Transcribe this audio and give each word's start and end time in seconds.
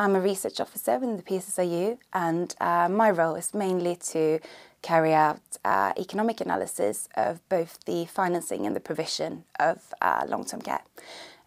I'm 0.00 0.16
a 0.16 0.20
research 0.22 0.60
officer 0.60 0.94
within 0.94 1.18
the 1.18 1.22
PSSRU, 1.22 1.98
and 2.14 2.54
uh, 2.58 2.88
my 2.88 3.10
role 3.10 3.34
is 3.34 3.52
mainly 3.52 3.96
to 3.96 4.40
carry 4.80 5.12
out 5.12 5.42
uh, 5.62 5.92
economic 5.98 6.40
analysis 6.40 7.06
of 7.16 7.46
both 7.50 7.84
the 7.84 8.06
financing 8.06 8.66
and 8.66 8.74
the 8.74 8.80
provision 8.80 9.44
of 9.58 9.92
uh, 10.00 10.22
long-term 10.26 10.62
care. 10.62 10.80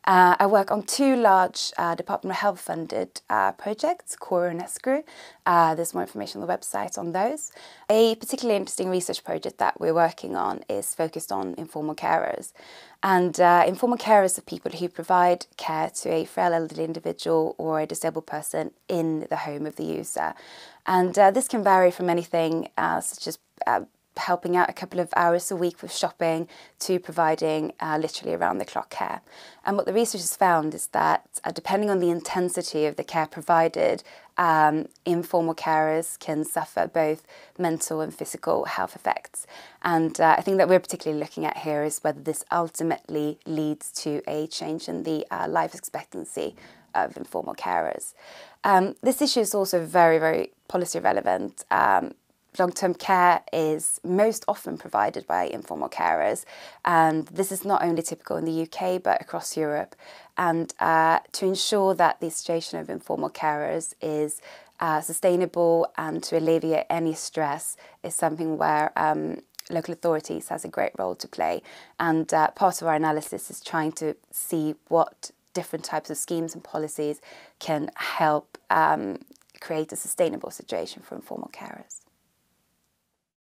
Uh, 0.06 0.36
I 0.38 0.48
work 0.48 0.70
on 0.70 0.84
two 0.84 1.16
large 1.16 1.72
uh, 1.78 1.96
Department 1.96 2.36
of 2.36 2.42
Health 2.42 2.60
funded 2.60 3.22
uh, 3.30 3.54
projects, 3.54 4.18
QORU 4.18 4.52
and 4.52 4.60
ESHCRU. 4.60 5.04
Uh, 5.46 5.76
there's 5.76 5.94
more 5.94 6.04
information 6.04 6.42
on 6.42 6.48
the 6.48 6.54
website 6.54 6.98
on 6.98 7.14
those. 7.14 7.52
A 7.90 8.16
particularly 8.16 8.58
interesting 8.58 8.90
research 8.90 9.24
project 9.24 9.60
that 9.60 9.80
we're 9.80 9.94
working 9.94 10.36
on 10.36 10.64
is 10.70 10.94
focused 10.94 11.32
on 11.32 11.56
informal 11.58 11.96
carers. 11.96 12.52
And 13.02 13.40
uh, 13.40 13.64
informal 13.66 13.98
carers 13.98 14.38
are 14.38 14.42
people 14.42 14.72
who 14.72 14.90
provide 14.90 15.46
care 15.56 15.90
to 16.02 16.10
a 16.10 16.26
frail 16.26 16.54
elderly 16.54 16.84
individual 16.84 17.56
or 17.58 17.80
a 17.80 17.86
disabled 17.86 18.28
person 18.28 18.72
in 18.90 19.28
the 19.30 19.38
home 19.38 19.66
of 19.66 19.78
the 19.78 19.86
user. 19.86 20.34
And 20.86 21.18
uh, 21.18 21.32
this 21.32 21.48
can 21.48 21.64
vary 21.64 21.92
from 21.92 22.10
anything 22.10 22.68
such 22.78 23.28
as 23.28 23.40
helping 24.18 24.56
out 24.56 24.70
a 24.70 24.74
couple 24.74 25.00
of 25.00 25.14
hours 25.16 25.52
a 25.52 25.56
week 25.56 25.82
with 25.82 25.94
shopping 25.94 26.48
to 26.80 27.00
providing 27.00 27.74
uh, 27.80 27.98
literally 28.02 28.34
around 28.34 28.58
the 28.58 28.66
clock 28.66 28.90
care. 28.90 29.22
And 29.66 29.78
what 29.78 29.86
the 29.86 29.94
research 29.94 30.22
has 30.22 30.36
found 30.36 30.74
is 30.74 30.88
that 30.88 31.28
uh, 31.44 31.52
depending 31.52 31.90
on 31.90 32.00
the 32.00 32.10
intensity 32.10 32.86
of 32.86 32.96
the 32.96 33.04
care 33.04 33.28
provided, 33.28 34.04
um, 34.38 34.88
informal 35.06 35.56
carers 35.56 36.18
can 36.20 36.44
suffer 36.44 36.88
both 36.88 37.26
mental 37.58 38.02
and 38.02 38.14
physical 38.14 38.66
health 38.66 38.96
effects. 38.96 39.46
And 39.82 40.20
uh, 40.20 40.36
I 40.38 40.42
think 40.42 40.58
that 40.58 40.68
we're 40.68 40.80
particularly 40.80 41.20
looking 41.20 41.46
at 41.46 41.58
here 41.58 41.84
is 41.84 42.00
whether 42.00 42.22
this 42.22 42.44
ultimately 42.52 43.40
leads 43.46 43.92
to 44.04 44.22
a 44.28 44.48
change 44.48 44.88
in 44.88 45.04
the 45.04 45.26
uh, 45.30 45.48
life 45.48 45.76
expectancy 45.76 46.56
of 46.96 47.18
informal 47.18 47.56
carers. 47.56 48.14
Um, 48.64 48.96
this 49.02 49.22
issue 49.22 49.40
is 49.40 49.54
also 49.54 49.86
very, 49.86 50.20
very 50.20 50.54
policy 50.68 51.00
relevant. 51.00 51.66
Um, 51.70 52.14
long 52.60 52.72
term 52.72 52.94
care 52.94 53.42
is 53.52 54.00
most 54.04 54.46
often 54.48 54.78
provided 54.78 55.26
by 55.28 55.46
informal 55.46 55.90
carers. 55.90 56.46
And 56.86 57.28
this 57.28 57.52
is 57.52 57.66
not 57.66 57.84
only 57.84 58.02
typical 58.02 58.38
in 58.38 58.46
the 58.46 58.62
UK, 58.64 59.02
but 59.02 59.22
across 59.22 59.58
Europe. 59.58 59.96
And 60.38 60.74
uh, 60.80 61.20
to 61.34 61.46
ensure 61.46 61.94
that 61.96 62.20
the 62.20 62.30
situation 62.30 62.80
of 62.80 62.90
informal 62.90 63.30
carers 63.30 63.94
is 64.02 64.42
uh, 64.80 65.02
sustainable 65.02 65.88
and 65.98 66.24
to 66.24 66.38
alleviate 66.38 66.86
any 66.90 67.14
stress 67.14 67.78
is 68.04 68.16
something 68.16 68.58
where 68.58 68.92
um, 68.98 69.42
local 69.70 69.94
authorities 69.94 70.50
has 70.50 70.66
a 70.66 70.68
great 70.68 70.92
role 70.98 71.16
to 71.16 71.28
play. 71.28 71.62
And 72.00 72.34
uh, 72.34 72.50
part 72.52 72.82
of 72.82 72.88
our 72.88 72.96
analysis 72.96 73.50
is 73.50 73.62
trying 73.62 73.94
to 73.94 74.16
see 74.32 74.76
what 74.88 75.32
different 75.54 75.86
types 75.86 76.10
of 76.10 76.18
schemes 76.18 76.54
and 76.54 76.64
policies 76.64 77.22
can 77.60 77.92
help 77.96 78.58
um, 78.70 79.20
create 79.62 79.92
a 79.92 79.96
sustainable 79.96 80.52
situation 80.52 81.02
for 81.02 81.16
informal 81.16 81.50
carers. 81.54 82.02